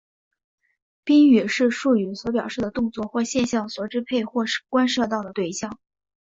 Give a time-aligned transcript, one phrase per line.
[1.03, 5.77] 宾语是述语所表示的动作或现象所支配或关涉到的对象。